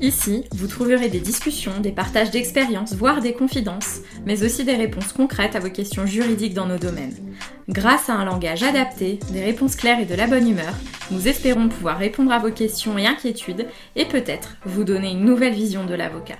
Ici, 0.00 0.44
vous 0.52 0.66
trouverez 0.66 1.08
des 1.08 1.20
discussions, 1.20 1.80
des 1.80 1.90
partages 1.90 2.30
d'expériences, 2.30 2.94
voire 2.94 3.22
des 3.22 3.32
confidences, 3.32 4.00
mais 4.26 4.44
aussi 4.44 4.64
des 4.64 4.74
réponses 4.74 5.12
concrètes 5.12 5.56
à 5.56 5.60
vos 5.60 5.70
questions 5.70 6.04
juridiques 6.04 6.52
dans 6.52 6.66
nos 6.66 6.76
domaines. 6.76 7.16
Grâce 7.68 8.10
à 8.10 8.14
un 8.14 8.26
langage 8.26 8.62
adapté, 8.62 9.18
des 9.30 9.42
réponses 9.42 9.74
claires 9.74 10.00
et 10.00 10.04
de 10.04 10.14
la 10.14 10.26
bonne 10.26 10.48
humeur, 10.48 10.74
nous 11.10 11.28
espérons 11.28 11.68
pouvoir 11.68 11.98
répondre 11.98 12.32
à 12.32 12.38
vos 12.38 12.50
questions 12.50 12.98
et 12.98 13.06
inquiétudes 13.06 13.66
et 13.96 14.04
peut-être 14.04 14.56
vous 14.66 14.84
donner 14.84 15.12
une 15.12 15.24
nouvelle 15.24 15.54
vision 15.54 15.86
de 15.86 15.94
l'avocat. 15.94 16.38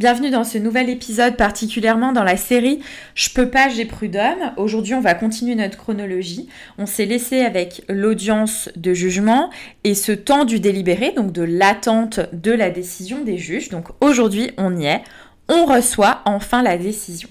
Bienvenue 0.00 0.30
dans 0.30 0.42
ce 0.42 0.58
nouvel 0.58 0.90
épisode, 0.90 1.36
particulièrement 1.36 2.10
dans 2.10 2.24
la 2.24 2.36
série 2.36 2.80
Je 3.14 3.30
peux 3.30 3.48
pas, 3.48 3.68
j'ai 3.68 3.84
prud'homme. 3.84 4.52
Aujourd'hui, 4.56 4.92
on 4.92 5.00
va 5.00 5.14
continuer 5.14 5.54
notre 5.54 5.76
chronologie. 5.76 6.48
On 6.78 6.86
s'est 6.86 7.06
laissé 7.06 7.42
avec 7.42 7.84
l'audience 7.88 8.68
de 8.74 8.92
jugement 8.92 9.50
et 9.84 9.94
ce 9.94 10.10
temps 10.10 10.44
du 10.44 10.58
délibéré, 10.58 11.12
donc 11.12 11.30
de 11.30 11.42
l'attente 11.42 12.18
de 12.32 12.50
la 12.50 12.70
décision 12.70 13.22
des 13.22 13.38
juges. 13.38 13.68
Donc 13.68 13.86
aujourd'hui, 14.00 14.50
on 14.58 14.76
y 14.76 14.86
est. 14.86 15.02
On 15.48 15.64
reçoit 15.64 16.22
enfin 16.24 16.64
la 16.64 16.76
décision. 16.76 17.28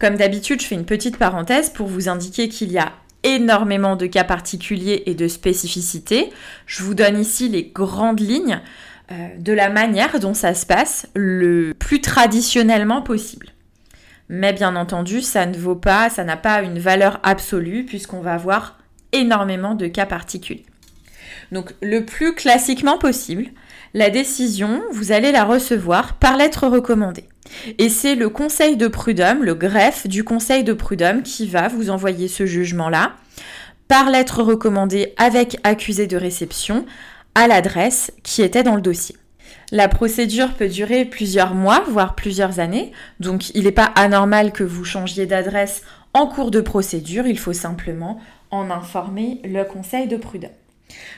Comme 0.00 0.16
d'habitude, 0.16 0.60
je 0.60 0.66
fais 0.66 0.74
une 0.74 0.86
petite 0.86 1.18
parenthèse 1.18 1.70
pour 1.70 1.86
vous 1.86 2.08
indiquer 2.08 2.48
qu'il 2.48 2.72
y 2.72 2.78
a 2.78 2.94
énormément 3.22 3.94
de 3.94 4.06
cas 4.06 4.24
particuliers 4.24 5.04
et 5.06 5.14
de 5.14 5.28
spécificités. 5.28 6.30
Je 6.66 6.82
vous 6.82 6.94
donne 6.94 7.20
ici 7.20 7.48
les 7.48 7.62
grandes 7.62 8.20
lignes. 8.20 8.60
Euh, 9.12 9.28
de 9.38 9.52
la 9.52 9.68
manière 9.68 10.18
dont 10.18 10.34
ça 10.34 10.52
se 10.52 10.66
passe 10.66 11.06
le 11.14 11.74
plus 11.78 12.00
traditionnellement 12.00 13.02
possible. 13.02 13.50
Mais 14.28 14.52
bien 14.52 14.74
entendu, 14.74 15.22
ça 15.22 15.46
ne 15.46 15.56
vaut 15.56 15.76
pas, 15.76 16.10
ça 16.10 16.24
n'a 16.24 16.36
pas 16.36 16.60
une 16.62 16.80
valeur 16.80 17.20
absolue 17.22 17.84
puisqu'on 17.84 18.20
va 18.20 18.34
avoir 18.34 18.78
énormément 19.12 19.76
de 19.76 19.86
cas 19.86 20.06
particuliers. 20.06 20.66
Donc 21.52 21.72
le 21.80 22.04
plus 22.04 22.34
classiquement 22.34 22.98
possible, 22.98 23.46
la 23.94 24.10
décision, 24.10 24.82
vous 24.90 25.12
allez 25.12 25.30
la 25.30 25.44
recevoir 25.44 26.14
par 26.14 26.36
lettre 26.36 26.66
recommandée. 26.66 27.28
Et 27.78 27.88
c'est 27.88 28.16
le 28.16 28.28
conseil 28.28 28.76
de 28.76 28.88
prud'homme, 28.88 29.44
le 29.44 29.54
greffe 29.54 30.08
du 30.08 30.24
conseil 30.24 30.64
de 30.64 30.72
prud'homme 30.72 31.22
qui 31.22 31.46
va 31.46 31.68
vous 31.68 31.90
envoyer 31.90 32.26
ce 32.26 32.44
jugement-là 32.44 33.12
par 33.86 34.10
lettre 34.10 34.42
recommandée 34.42 35.14
avec 35.16 35.58
accusé 35.62 36.08
de 36.08 36.16
réception 36.16 36.84
à 37.36 37.46
l'adresse 37.46 38.10
qui 38.24 38.42
était 38.42 38.64
dans 38.64 38.74
le 38.74 38.80
dossier. 38.80 39.14
La 39.70 39.88
procédure 39.88 40.54
peut 40.54 40.68
durer 40.68 41.04
plusieurs 41.04 41.54
mois, 41.54 41.84
voire 41.86 42.14
plusieurs 42.14 42.60
années, 42.60 42.92
donc 43.20 43.50
il 43.54 43.64
n'est 43.64 43.72
pas 43.72 43.92
anormal 43.94 44.52
que 44.52 44.64
vous 44.64 44.84
changiez 44.84 45.26
d'adresse 45.26 45.82
en 46.14 46.26
cours 46.26 46.50
de 46.50 46.62
procédure, 46.62 47.26
il 47.26 47.38
faut 47.38 47.52
simplement 47.52 48.18
en 48.50 48.70
informer 48.70 49.40
le 49.44 49.64
conseil 49.64 50.08
de 50.08 50.16
prud'homme. 50.16 50.50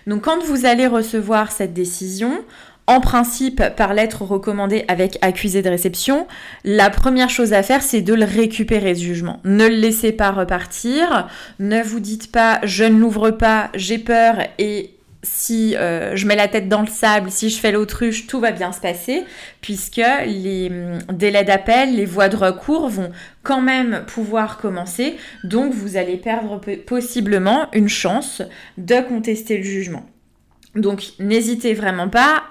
Donc 0.09 0.23
quand 0.23 0.43
vous 0.43 0.67
allez 0.67 0.89
recevoir 0.89 1.53
cette 1.53 1.73
décision, 1.73 2.43
en 2.89 3.01
principe 3.01 3.63
par 3.77 3.95
lettre 3.95 4.23
recommandée 4.23 4.85
avec 4.89 5.19
accusé 5.21 5.63
de 5.63 5.69
réception, 5.69 6.27
la 6.65 6.91
première 6.91 7.31
chose 7.31 7.53
à 7.53 7.63
faire 7.63 7.83
c'est 7.83 8.01
de 8.01 8.15
le 8.15 8.25
récupérer 8.25 8.97
ce 8.97 9.03
jugement. 9.03 9.41
Ne 9.45 9.69
le 9.69 9.77
laissez 9.77 10.11
pas 10.11 10.33
repartir, 10.33 11.29
ne 11.61 11.81
vous 11.81 12.01
dites 12.01 12.33
pas 12.33 12.59
je 12.65 12.83
ne 12.83 12.99
l'ouvre 12.99 13.31
pas, 13.31 13.71
j'ai 13.75 13.99
peur 13.99 14.39
et 14.59 14.98
si 15.23 15.77
euh, 15.77 16.15
je 16.17 16.27
mets 16.27 16.37
la 16.37 16.49
tête 16.49 16.69
dans 16.69 16.81
le 16.81 16.87
sable, 16.87 17.31
si 17.31 17.51
je 17.51 17.59
fais 17.59 17.73
l'autruche, 17.73 18.27
tout 18.27 18.41
va 18.41 18.53
bien 18.53 18.73
se 18.73 18.81
passer, 18.81 19.25
puisque 19.61 20.01
les 20.27 20.69
hum, 20.71 20.99
délais 21.13 21.45
d'appel, 21.45 21.97
les 21.97 22.05
voies 22.05 22.29
de 22.29 22.37
recours 22.37 22.89
vont 22.89 23.11
quand 23.43 23.61
même 23.61 24.05
pouvoir 24.07 24.59
commencer, 24.59 25.17
donc 25.45 25.73
vous 25.73 25.97
allez 25.97 26.17
perdre 26.17 26.61
possiblement 26.87 27.69
une 27.73 27.89
chance 27.89 28.43
de 28.77 29.01
contester 29.01 29.59
le 29.59 29.65
jugement. 29.65 30.07
Donc 30.75 31.03
n'hésitez 31.19 31.75
vraiment 31.75 32.09
pas 32.09 32.45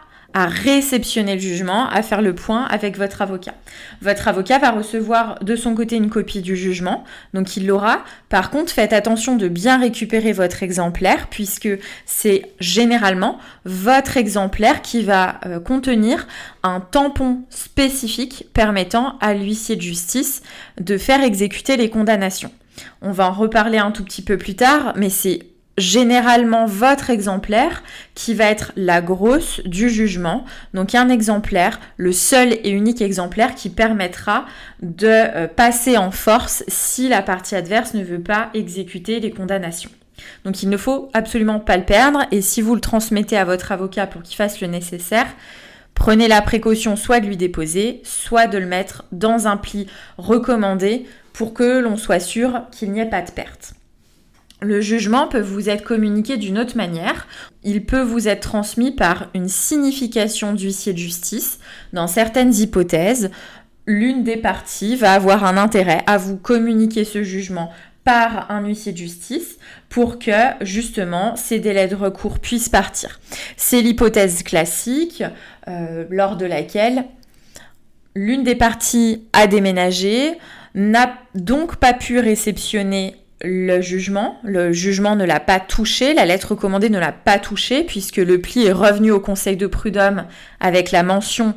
réceptionner 0.45 1.35
le 1.35 1.41
jugement, 1.41 1.87
à 1.89 2.01
faire 2.01 2.21
le 2.21 2.35
point 2.35 2.65
avec 2.65 2.97
votre 2.97 3.21
avocat. 3.21 3.55
Votre 4.01 4.27
avocat 4.27 4.59
va 4.59 4.71
recevoir 4.71 5.39
de 5.41 5.55
son 5.55 5.73
côté 5.73 5.95
une 5.95 6.09
copie 6.09 6.41
du 6.41 6.55
jugement, 6.55 7.03
donc 7.33 7.57
il 7.57 7.65
l'aura. 7.65 8.03
Par 8.29 8.49
contre, 8.51 8.71
faites 8.71 8.93
attention 8.93 9.35
de 9.35 9.47
bien 9.47 9.79
récupérer 9.79 10.33
votre 10.33 10.63
exemplaire, 10.63 11.27
puisque 11.29 11.69
c'est 12.05 12.51
généralement 12.59 13.39
votre 13.65 14.17
exemplaire 14.17 14.81
qui 14.81 15.01
va 15.03 15.39
euh, 15.45 15.59
contenir 15.59 16.27
un 16.63 16.81
tampon 16.81 17.41
spécifique 17.49 18.47
permettant 18.53 19.17
à 19.19 19.33
l'huissier 19.33 19.75
de 19.75 19.81
justice 19.81 20.43
de 20.79 20.97
faire 20.97 21.23
exécuter 21.23 21.77
les 21.77 21.89
condamnations. 21.89 22.51
On 23.01 23.11
va 23.11 23.29
en 23.29 23.33
reparler 23.33 23.77
un 23.77 23.91
tout 23.91 24.03
petit 24.03 24.21
peu 24.21 24.37
plus 24.37 24.55
tard, 24.55 24.93
mais 24.95 25.09
c'est 25.09 25.56
généralement 25.77 26.65
votre 26.65 27.09
exemplaire 27.09 27.83
qui 28.15 28.33
va 28.33 28.45
être 28.45 28.71
la 28.75 29.01
grosse 29.01 29.61
du 29.65 29.89
jugement. 29.89 30.45
Donc 30.73 30.95
un 30.95 31.09
exemplaire, 31.09 31.79
le 31.97 32.11
seul 32.11 32.53
et 32.63 32.69
unique 32.69 33.01
exemplaire 33.01 33.55
qui 33.55 33.69
permettra 33.69 34.45
de 34.81 35.07
euh, 35.07 35.47
passer 35.47 35.97
en 35.97 36.11
force 36.11 36.63
si 36.67 37.09
la 37.09 37.21
partie 37.21 37.55
adverse 37.55 37.93
ne 37.93 38.03
veut 38.03 38.21
pas 38.21 38.49
exécuter 38.53 39.19
les 39.19 39.31
condamnations. 39.31 39.91
Donc 40.45 40.63
il 40.63 40.69
ne 40.69 40.77
faut 40.77 41.09
absolument 41.13 41.59
pas 41.59 41.77
le 41.77 41.83
perdre 41.83 42.25
et 42.31 42.41
si 42.41 42.61
vous 42.61 42.73
le 42.73 42.81
transmettez 42.81 43.37
à 43.37 43.45
votre 43.45 43.71
avocat 43.71 44.07
pour 44.07 44.23
qu'il 44.23 44.35
fasse 44.35 44.61
le 44.61 44.67
nécessaire, 44.67 45.27
prenez 45.93 46.27
la 46.27 46.41
précaution 46.41 46.95
soit 46.95 47.19
de 47.19 47.27
lui 47.27 47.37
déposer, 47.37 48.01
soit 48.03 48.47
de 48.47 48.57
le 48.57 48.65
mettre 48.65 49.05
dans 49.11 49.47
un 49.47 49.57
pli 49.57 49.87
recommandé 50.17 51.05
pour 51.33 51.53
que 51.53 51.79
l'on 51.79 51.97
soit 51.97 52.19
sûr 52.19 52.63
qu'il 52.71 52.91
n'y 52.91 52.99
ait 52.99 53.05
pas 53.05 53.21
de 53.21 53.29
perte. 53.29 53.76
Le 54.61 54.81
jugement 54.81 55.27
peut 55.27 55.41
vous 55.41 55.69
être 55.69 55.83
communiqué 55.83 56.37
d'une 56.37 56.57
autre 56.57 56.77
manière. 56.77 57.27
Il 57.63 57.85
peut 57.85 58.01
vous 58.01 58.27
être 58.27 58.41
transmis 58.41 58.91
par 58.91 59.29
une 59.35 59.49
signification 59.49 60.53
d'huissier 60.53 60.93
de 60.93 60.97
justice. 60.97 61.59
Dans 61.93 62.07
certaines 62.07 62.55
hypothèses, 62.55 63.29
l'une 63.85 64.23
des 64.23 64.37
parties 64.37 64.95
va 64.95 65.13
avoir 65.13 65.45
un 65.45 65.57
intérêt 65.57 66.03
à 66.07 66.17
vous 66.17 66.37
communiquer 66.37 67.05
ce 67.05 67.23
jugement 67.23 67.71
par 68.03 68.49
un 68.49 68.65
huissier 68.65 68.93
de 68.93 68.97
justice 68.97 69.57
pour 69.89 70.17
que 70.17 70.31
justement 70.61 71.35
ces 71.35 71.59
délais 71.59 71.87
de 71.87 71.95
recours 71.95 72.39
puissent 72.39 72.69
partir. 72.69 73.19
C'est 73.57 73.81
l'hypothèse 73.81 74.43
classique 74.43 75.23
euh, 75.67 76.05
lors 76.09 76.37
de 76.37 76.45
laquelle 76.45 77.05
l'une 78.17 78.43
des 78.43 78.55
parties 78.55 79.27
a 79.33 79.45
déménagé, 79.45 80.37
n'a 80.73 81.13
donc 81.35 81.77
pas 81.77 81.93
pu 81.93 82.19
réceptionner 82.19 83.15
le 83.41 83.81
jugement. 83.81 84.39
Le 84.43 84.71
jugement 84.71 85.15
ne 85.15 85.23
l'a 85.23 85.39
pas 85.39 85.59
touché, 85.59 86.13
la 86.13 86.25
lettre 86.25 86.49
recommandée 86.51 86.89
ne 86.89 86.99
l'a 86.99 87.11
pas 87.11 87.39
touché, 87.39 87.83
puisque 87.83 88.17
le 88.17 88.41
pli 88.41 88.65
est 88.65 88.71
revenu 88.71 89.11
au 89.11 89.19
conseil 89.19 89.57
de 89.57 89.67
prud'homme 89.67 90.25
avec 90.59 90.91
la 90.91 91.03
mention 91.03 91.53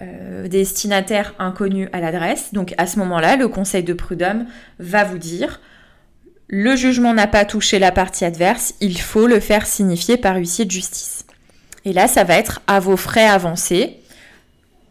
euh, 0.00 0.48
destinataire 0.48 1.34
inconnu 1.38 1.88
à 1.92 2.00
l'adresse. 2.00 2.52
Donc 2.52 2.74
à 2.78 2.86
ce 2.86 2.98
moment-là, 3.00 3.36
le 3.36 3.48
conseil 3.48 3.82
de 3.82 3.92
prud'homme 3.92 4.46
va 4.78 5.04
vous 5.04 5.18
dire 5.18 5.60
le 6.50 6.76
jugement 6.76 7.12
n'a 7.12 7.26
pas 7.26 7.44
touché 7.44 7.78
la 7.78 7.92
partie 7.92 8.24
adverse, 8.24 8.74
il 8.80 8.98
faut 8.98 9.26
le 9.26 9.38
faire 9.38 9.66
signifier 9.66 10.16
par 10.16 10.36
huissier 10.36 10.64
de 10.64 10.70
justice. 10.70 11.26
Et 11.84 11.92
là, 11.92 12.08
ça 12.08 12.24
va 12.24 12.36
être 12.36 12.62
à 12.66 12.80
vos 12.80 12.96
frais 12.96 13.26
avancés. 13.26 14.00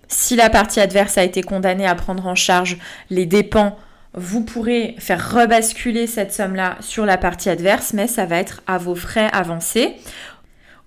Si 0.08 0.36
la 0.36 0.52
partie 0.52 0.80
adverse 0.80 1.18
a 1.18 1.24
été 1.24 1.42
condamnée 1.42 1.88
à 1.88 1.96
prendre 1.96 2.28
en 2.28 2.36
charge 2.36 2.78
les 3.10 3.26
dépens 3.26 3.78
vous 4.14 4.42
pourrez 4.44 4.96
faire 5.00 5.32
rebasculer 5.32 6.08
cette 6.08 6.34
somme-là 6.34 6.78
sur 6.80 7.06
la 7.06 7.18
partie 7.18 7.50
adverse, 7.50 7.94
mais 7.94 8.08
ça 8.08 8.26
va 8.26 8.38
être 8.38 8.62
à 8.68 8.78
vos 8.78 8.96
frais 8.96 9.30
avancés, 9.32 9.96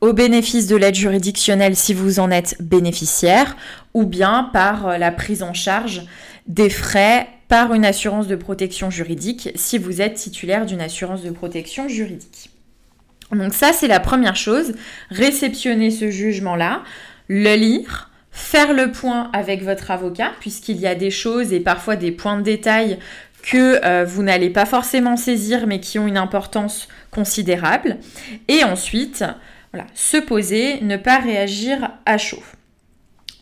au 0.01 0.13
bénéfice 0.13 0.67
de 0.67 0.77
l'aide 0.77 0.95
juridictionnelle 0.95 1.77
si 1.77 1.95
vous 1.95 2.21
en 2.21 2.31
êtes 2.31 2.57
bénéficiaire, 2.61 3.57
ou 3.95 4.07
bien 4.07 4.51
par 4.53 4.89
euh, 4.89 4.99
la 4.99 5.13
prise 5.13 5.43
en 5.43 5.53
charge 5.53 6.03
des 6.47 6.71
frais 6.71 7.29
par 7.49 7.75
une 7.75 7.85
assurance 7.85 8.27
de 8.27 8.37
protection 8.37 8.91
juridique 8.91 9.51
si 9.57 9.77
vous 9.77 10.01
êtes 10.01 10.15
titulaire 10.15 10.67
d'une 10.67 10.81
assurance 10.81 11.23
de 11.23 11.31
protection 11.31 11.89
juridique. 11.89 12.51
Donc 13.33 13.55
ça, 13.55 13.73
c'est 13.73 13.89
la 13.89 14.01
première 14.01 14.37
chose, 14.37 14.75
réceptionner 15.11 15.91
ce 15.91 16.11
jugement-là, 16.11 16.83
le 17.29 17.55
lire, 17.55 18.10
faire 18.31 18.73
le 18.73 18.93
point 18.93 19.31
avec 19.33 19.63
votre 19.63 19.91
avocat, 19.91 20.33
puisqu'il 20.41 20.79
y 20.79 20.87
a 20.87 20.95
des 20.95 21.11
choses 21.11 21.53
et 21.53 21.61
parfois 21.61 21.97
des 21.97 22.13
points 22.13 22.37
de 22.37 22.43
détail 22.43 22.99
que 23.43 23.85
euh, 23.85 24.05
vous 24.05 24.23
n'allez 24.23 24.51
pas 24.51 24.67
forcément 24.67 25.17
saisir, 25.17 25.67
mais 25.67 25.81
qui 25.81 25.99
ont 25.99 26.07
une 26.07 26.17
importance 26.17 26.89
considérable. 27.11 27.97
Et 28.49 28.65
ensuite, 28.65 29.25
voilà, 29.73 29.87
se 29.95 30.19
poser, 30.19 30.81
ne 30.83 30.97
pas 30.97 31.19
réagir 31.19 31.91
à 32.07 32.19
chaud. 32.19 32.43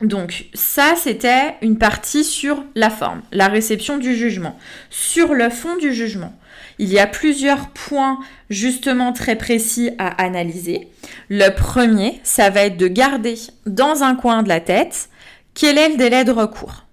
Donc 0.00 0.46
ça, 0.55 0.94
c'était 0.96 1.56
une 1.61 1.79
partie 1.79 2.23
sur 2.23 2.64
la 2.76 2.90
forme, 2.90 3.23
la 3.32 3.49
réception 3.49 3.99
du 3.99 4.14
jugement. 4.14 4.56
Sur 4.90 5.35
le 5.35 5.50
fond 5.50 5.76
du 5.76 5.93
jugement, 5.93 6.38
il 6.79 6.93
y 6.93 7.00
a 7.00 7.06
plusieurs 7.06 7.69
points 7.70 8.19
justement 8.49 9.12
très 9.12 9.35
précis 9.35 9.90
à 9.99 10.23
analyser. 10.23 10.88
Le 11.29 11.51
premier, 11.51 12.21
ça 12.23 12.49
va 12.49 12.63
être 12.63 12.79
de 12.79 12.89
garder 12.89 13.35
dans 13.67 14.03
un 14.03 14.15
coin 14.15 14.43
de 14.43 14.49
la 14.49 14.61
tête 14.61 15.11
quel 15.55 15.77
est 15.77 15.91
le 15.91 15.97
délai 15.97 16.25
de 16.25 16.33
recours. 16.33 16.85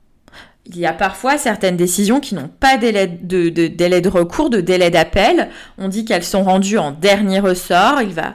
Il 0.65 0.79
y 0.79 0.85
a 0.87 0.93
parfois 0.93 1.37
certaines 1.37 1.77
décisions 1.77 2.19
qui 2.19 2.33
n'ont 2.33 2.49
pas 2.59 2.77
de, 2.77 3.67
délai 3.67 4.01
de 4.01 4.09
recours, 4.09 4.49
de 4.49 4.61
délai 4.61 4.89
d'appel. 4.89 5.49
On 5.77 5.87
dit 5.87 6.05
qu'elles 6.05 6.23
sont 6.23 6.43
rendues 6.43 6.79
en 6.79 6.91
dernier 6.91 7.39
ressort. 7.39 8.01
Il 8.01 8.13
va 8.13 8.33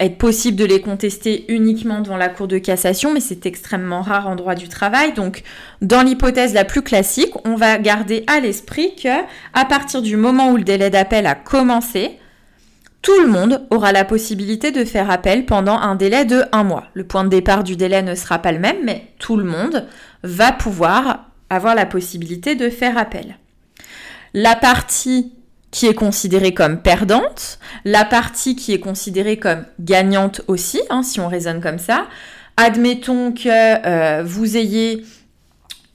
être 0.00 0.16
possible 0.16 0.56
de 0.56 0.64
les 0.64 0.80
contester 0.80 1.44
uniquement 1.52 2.00
devant 2.00 2.16
la 2.16 2.30
Cour 2.30 2.48
de 2.48 2.58
cassation, 2.58 3.12
mais 3.12 3.20
c'est 3.20 3.44
extrêmement 3.46 4.00
rare 4.00 4.26
en 4.26 4.36
droit 4.36 4.54
du 4.54 4.68
travail. 4.68 5.12
Donc, 5.12 5.42
dans 5.82 6.02
l'hypothèse 6.02 6.54
la 6.54 6.64
plus 6.64 6.82
classique, 6.82 7.34
on 7.44 7.56
va 7.56 7.78
garder 7.78 8.24
à 8.26 8.40
l'esprit 8.40 8.94
que, 8.96 9.22
à 9.52 9.64
partir 9.66 10.00
du 10.00 10.16
moment 10.16 10.50
où 10.50 10.56
le 10.56 10.64
délai 10.64 10.88
d'appel 10.90 11.26
a 11.26 11.34
commencé, 11.34 12.18
tout 13.06 13.20
le 13.20 13.28
monde 13.28 13.64
aura 13.70 13.92
la 13.92 14.04
possibilité 14.04 14.72
de 14.72 14.84
faire 14.84 15.12
appel 15.12 15.46
pendant 15.46 15.78
un 15.78 15.94
délai 15.94 16.24
de 16.24 16.42
un 16.50 16.64
mois. 16.64 16.88
Le 16.92 17.04
point 17.04 17.22
de 17.22 17.28
départ 17.28 17.62
du 17.62 17.76
délai 17.76 18.02
ne 18.02 18.16
sera 18.16 18.40
pas 18.40 18.50
le 18.50 18.58
même, 18.58 18.78
mais 18.82 19.12
tout 19.20 19.36
le 19.36 19.44
monde 19.44 19.86
va 20.24 20.50
pouvoir 20.50 21.30
avoir 21.48 21.76
la 21.76 21.86
possibilité 21.86 22.56
de 22.56 22.68
faire 22.68 22.98
appel. 22.98 23.38
La 24.34 24.56
partie 24.56 25.32
qui 25.70 25.86
est 25.86 25.94
considérée 25.94 26.52
comme 26.52 26.82
perdante, 26.82 27.60
la 27.84 28.04
partie 28.04 28.56
qui 28.56 28.72
est 28.72 28.80
considérée 28.80 29.36
comme 29.36 29.64
gagnante 29.78 30.40
aussi, 30.48 30.80
hein, 30.90 31.04
si 31.04 31.20
on 31.20 31.28
raisonne 31.28 31.60
comme 31.60 31.78
ça. 31.78 32.08
Admettons 32.56 33.30
que 33.30 33.86
euh, 33.86 34.24
vous 34.24 34.56
ayez 34.56 35.04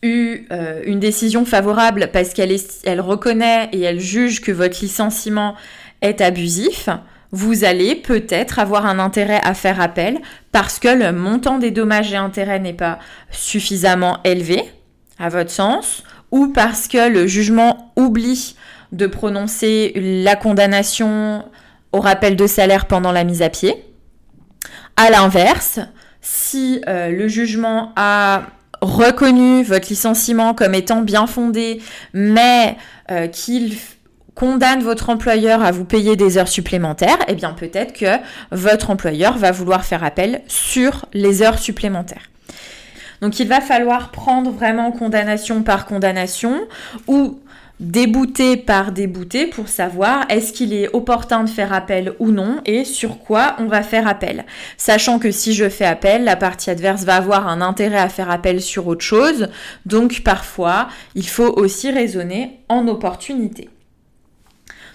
eu 0.02 0.46
euh, 0.54 0.82
une 0.86 1.02
décision 1.02 1.44
favorable 1.44 2.10
parce 2.14 2.34
qu'elle 2.34 2.56
elle 2.86 3.02
reconnaît 3.02 3.68
et 3.74 3.82
elle 3.82 4.00
juge 4.00 4.40
que 4.40 4.54
votre 4.54 4.80
licenciement 4.82 5.56
est 6.02 6.22
abusif, 6.22 6.90
vous 7.32 7.64
allez 7.64 7.96
peut-être 7.96 8.60
avoir 8.60 8.86
un 8.86 9.00
intérêt 9.00 9.40
à 9.44 9.54
faire 9.54 9.80
appel 9.80 10.20
parce 10.52 10.80
que 10.80 10.90
le 10.90 11.14
montant 11.14 11.60
des 11.60 11.72
dommages 11.72 12.12
et 12.12 12.18
intérêts 12.18 12.60
n'est 12.60 12.74
pas 12.74 13.00
suffisamment 13.32 14.20
élevé, 14.24 14.64
à 15.18 15.30
votre 15.30 15.52
sens, 15.52 16.04
ou 16.32 16.48
parce 16.48 16.88
que 16.88 17.10
le 17.10 17.28
jugement 17.28 17.94
oublie 17.96 18.56
de 18.92 19.08
prononcer 19.08 19.94
la 19.96 20.36
condamnation 20.36 21.46
au 21.94 22.00
rappel 22.00 22.36
de 22.36 22.48
salaire 22.48 22.86
pendant 22.86 23.12
la 23.12 23.24
mise 23.24 23.42
à 23.42 23.50
pied. 23.50 23.86
À 24.98 25.10
l'inverse, 25.10 25.80
si 26.22 26.82
euh, 26.88 27.10
le 27.10 27.28
jugement 27.28 27.94
a 27.96 28.44
reconnu 28.82 29.64
votre 29.64 29.90
licenciement 29.90 30.54
comme 30.54 30.74
étant 30.74 31.02
bien 31.02 31.28
fondé, 31.28 31.82
mais 32.14 32.78
euh, 33.10 33.28
qu'il 33.28 33.78
condamne 34.36 34.82
votre 34.82 35.10
employeur 35.10 35.64
à 35.64 35.72
vous 35.72 35.86
payer 35.86 36.16
des 36.16 36.38
heures 36.38 36.48
supplémentaires, 36.48 37.20
eh 37.28 37.36
bien 37.36 37.54
peut-être 37.54 37.94
que 37.94 38.18
votre 38.52 38.90
employeur 38.90 39.38
va 39.38 39.52
vouloir 39.52 39.84
faire 39.84 40.04
appel 40.04 40.42
sur 40.48 41.06
les 41.14 41.42
heures 41.42 41.60
supplémentaires. 41.60 42.30
Donc 43.22 43.40
il 43.40 43.48
va 43.48 43.62
falloir 43.62 44.10
prendre 44.10 44.52
vraiment 44.52 44.92
condamnation 44.92 45.62
par 45.62 45.86
condamnation 45.86 46.62
ou 47.08 47.40
débouté 47.82 48.58
par 48.58 48.92
débouté 48.92 49.48
pour 49.48 49.68
savoir 49.68 50.26
est-ce 50.30 50.54
qu'il 50.54 50.74
est 50.74 50.88
opportun 50.94 51.44
de 51.44 51.50
faire 51.50 51.74
appel 51.74 52.14
ou 52.20 52.32
non 52.32 52.62
et 52.66 52.86
sur 52.86 53.20
quoi 53.20 53.56
on 53.58 53.66
va 53.66 53.82
faire 53.82 54.08
appel. 54.08 54.46
Sachant 54.78 55.20
que 55.20 55.32
si 55.32 55.54
je 55.54 55.68
fais 55.68 55.86
appel, 55.86 56.24
la 56.24 56.36
partie 56.36 56.70
adverse 56.70 57.04
va 57.04 57.16
avoir 57.16 57.48
un 57.48 57.60
intérêt 57.60 57.98
à 57.98 58.10
faire 58.10 58.30
appel 58.30 58.62
sur 58.62 58.88
autre 58.88 59.04
chose. 59.04 59.50
Donc 59.86 60.22
parfois, 60.22 60.88
il 61.16 61.28
faut 61.28 61.52
aussi 61.58 61.92
raisonner 61.92 62.60
en 62.70 62.88
opportunité. 62.88 63.70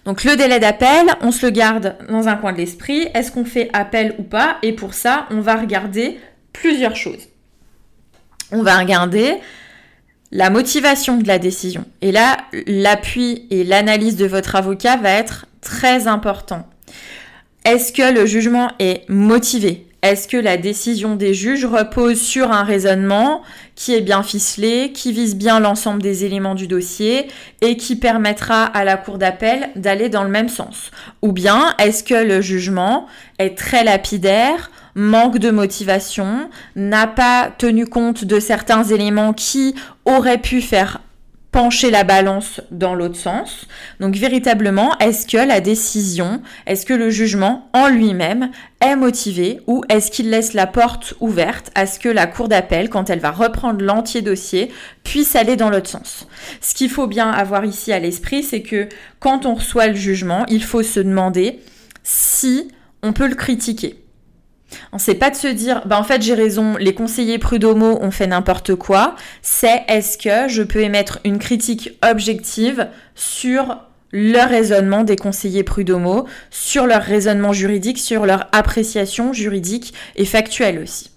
Donc 0.07 0.23
le 0.23 0.37
délai 0.37 0.61
d'appel, 0.61 1.09
on 1.21 1.33
se 1.33 1.45
le 1.45 1.51
garde 1.51 1.97
dans 2.09 2.29
un 2.29 2.37
coin 2.37 2.53
de 2.53 2.59
l'esprit. 2.59 3.09
Est-ce 3.13 3.33
qu'on 3.33 3.45
fait 3.45 3.69
appel 3.73 4.15
ou 4.19 4.23
pas? 4.23 4.57
Et 4.63 4.73
pour 4.73 4.95
ça, 4.95 5.27
on 5.31 5.41
va 5.41 5.57
regarder 5.57 6.21
plusieurs 6.53 6.95
choses. 6.95 7.29
On 8.53 8.63
va 8.63 8.79
regarder 8.79 9.35
la 10.31 10.49
motivation 10.49 11.17
de 11.17 11.27
la 11.27 11.41
décision. 11.41 11.85
Et 12.03 12.13
là, 12.13 12.37
l'appui 12.69 13.49
et 13.51 13.65
l'analyse 13.65 14.15
de 14.15 14.27
votre 14.27 14.55
avocat 14.55 14.97
va 14.97 15.11
être 15.11 15.47
très 15.61 16.07
important. 16.07 16.69
Est-ce 17.65 17.93
que 17.93 18.15
le 18.15 18.27
jugement 18.27 18.71
est 18.79 19.09
motivé? 19.09 19.89
Est-ce 20.07 20.29
que 20.29 20.37
la 20.37 20.57
décision 20.57 21.17
des 21.17 21.35
juges 21.35 21.65
repose 21.65 22.21
sur 22.21 22.53
un 22.53 22.63
raisonnement 22.63 23.43
qui 23.75 23.93
est 23.93 24.01
bien 24.01 24.23
ficelé, 24.23 24.93
qui 24.93 25.11
vise 25.11 25.35
bien 25.35 25.59
l'ensemble 25.59 26.01
des 26.01 26.25
éléments 26.25 26.55
du 26.55 26.69
dossier 26.69 27.27
et 27.61 27.77
qui 27.77 27.97
permettra 27.97 28.63
à 28.67 28.85
la 28.85 28.99
cour 28.99 29.19
d'appel 29.19 29.69
d'aller 29.75 30.09
dans 30.09 30.23
le 30.23 30.31
même 30.31 30.49
sens? 30.49 30.93
Ou 31.23 31.33
bien 31.33 31.75
est-ce 31.81 32.05
que 32.05 32.15
le 32.15 32.41
jugement 32.41 33.09
est 33.41 33.59
très 33.59 33.83
lapidaire 33.83 34.71
manque 34.95 35.39
de 35.39 35.51
motivation, 35.51 36.49
n'a 36.77 37.09
pas 37.09 37.51
tenu 37.59 37.87
compte 37.87 38.25
de 38.25 38.39
certains 38.39 38.85
éléments 38.85 39.33
qui 39.33 39.75
auraient 40.05 40.39
pu 40.39 40.63
faire 40.63 41.01
pencher 41.57 41.91
la 41.91 42.05
balance 42.05 42.61
dans 42.71 42.95
l'autre 42.95 43.17
sens. 43.17 43.67
Donc 43.99 44.15
véritablement, 44.15 44.99
est-ce 44.99 45.27
que 45.27 45.39
la 45.39 45.63
décision, 45.63 46.43
est-ce 46.67 46.85
que 46.85 46.93
le 46.93 47.09
jugement 47.09 47.71
en 47.73 47.89
lui-même 47.89 48.51
est 48.83 48.95
motivé 48.95 49.61
ou 49.67 49.83
est-ce 49.89 50.11
qu'il 50.11 50.29
laisse 50.29 50.53
la 50.53 50.67
porte 50.67 51.15
ouverte 51.19 51.71
à 51.75 51.87
ce 51.87 51.99
que 51.99 52.11
la 52.11 52.27
cour 52.27 52.49
d'appel, 52.49 52.91
quand 52.91 53.09
elle 53.09 53.21
va 53.21 53.31
reprendre 53.31 53.83
l'entier 53.83 54.21
dossier, 54.21 54.71
puisse 55.03 55.35
aller 55.35 55.57
dans 55.57 55.71
l'autre 55.71 55.89
sens? 55.89 56.29
Ce 56.61 56.75
qu'il 56.75 56.91
faut 56.91 57.07
bien 57.07 57.31
avoir 57.31 57.65
ici 57.65 57.91
à 57.91 58.01
l'esprit, 58.01 58.43
c'est 58.43 58.61
que 58.61 58.91
quand 59.19 59.47
on 59.47 59.55
reçoit 59.55 59.87
le 59.87 59.95
jugement, 59.95 60.45
il 60.51 60.63
faut 60.63 60.83
se 60.83 61.01
demander 61.01 61.61
si 62.03 62.69
on 63.03 63.15
peut 63.15 63.29
le 63.29 63.35
critiquer. 63.35 64.06
On 64.93 64.99
sait 64.99 65.15
pas 65.15 65.31
de 65.31 65.37
se 65.37 65.47
dire, 65.47 65.83
bah 65.87 65.99
en 65.99 66.05
fait 66.05 66.23
j'ai 66.23 66.35
raison, 66.35 66.77
les 66.77 66.95
conseillers 66.95 67.39
prud'homo 67.39 67.99
ont 68.01 68.11
fait 68.11 68.27
n'importe 68.27 68.75
quoi. 68.75 69.15
C'est 69.43 69.85
est-ce 69.89 70.19
que 70.19 70.49
je 70.49 70.63
peux 70.63 70.81
émettre 70.81 71.19
une 71.25 71.39
critique 71.39 71.93
objective 72.03 72.89
sur 73.15 73.79
le 74.11 74.39
raisonnement 74.47 75.05
des 75.05 75.17
conseillers 75.17 75.65
prud'homo, 75.65 76.27
sur 76.51 76.87
leur 76.87 77.03
raisonnement 77.03 77.53
juridique, 77.53 77.99
sur 77.99 78.27
leur 78.27 78.49
appréciation 78.53 79.33
juridique 79.33 79.95
et 80.17 80.25
factuelle 80.25 80.79
aussi, 80.79 81.11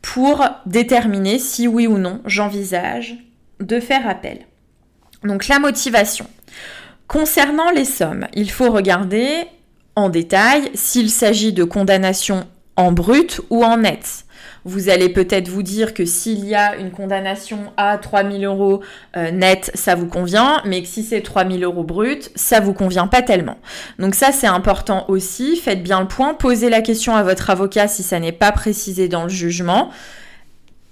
pour 0.00 0.44
déterminer 0.66 1.38
si 1.38 1.68
oui 1.68 1.86
ou 1.86 1.98
non 1.98 2.20
j'envisage 2.24 3.16
de 3.60 3.80
faire 3.80 4.08
appel. 4.08 4.40
Donc 5.22 5.48
la 5.48 5.58
motivation. 5.58 6.26
Concernant 7.06 7.70
les 7.70 7.84
sommes, 7.84 8.26
il 8.34 8.50
faut 8.50 8.70
regarder 8.70 9.44
en 9.94 10.08
détail 10.08 10.70
s'il 10.74 11.10
s'agit 11.10 11.52
de 11.52 11.64
condamnation 11.64 12.46
en 12.76 12.92
brut 12.92 13.40
ou 13.50 13.64
en 13.64 13.78
net. 13.78 14.24
Vous 14.64 14.88
allez 14.88 15.08
peut-être 15.08 15.48
vous 15.48 15.62
dire 15.62 15.92
que 15.92 16.04
s'il 16.04 16.44
y 16.46 16.54
a 16.54 16.76
une 16.76 16.92
condamnation 16.92 17.72
à 17.76 17.98
3000 17.98 18.44
euros 18.44 18.80
euh, 19.16 19.30
net, 19.32 19.72
ça 19.74 19.94
vous 19.96 20.06
convient, 20.06 20.62
mais 20.64 20.82
que 20.82 20.88
si 20.88 21.02
c'est 21.02 21.20
3000 21.20 21.64
euros 21.64 21.82
brut, 21.82 22.30
ça 22.36 22.60
vous 22.60 22.72
convient 22.72 23.08
pas 23.08 23.22
tellement. 23.22 23.58
Donc 23.98 24.14
ça, 24.14 24.30
c'est 24.30 24.46
important 24.46 25.04
aussi. 25.08 25.56
Faites 25.56 25.82
bien 25.82 26.00
le 26.00 26.06
point. 26.06 26.34
Posez 26.34 26.70
la 26.70 26.80
question 26.80 27.16
à 27.16 27.22
votre 27.24 27.50
avocat 27.50 27.88
si 27.88 28.02
ça 28.02 28.20
n'est 28.20 28.32
pas 28.32 28.52
précisé 28.52 29.08
dans 29.08 29.24
le 29.24 29.28
jugement. 29.28 29.90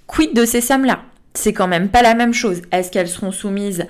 Quid 0.07 0.33
de 0.33 0.45
ces 0.45 0.61
sommes-là? 0.61 0.99
C'est 1.33 1.53
quand 1.53 1.67
même 1.67 1.87
pas 1.87 2.01
la 2.01 2.13
même 2.13 2.33
chose. 2.33 2.61
Est-ce 2.73 2.91
qu'elles 2.91 3.07
seront 3.07 3.31
soumises 3.31 3.85